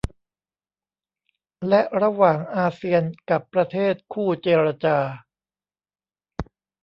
[1.67, 4.97] และระหว่างอาเซียนกับประเทศคู่เจรจา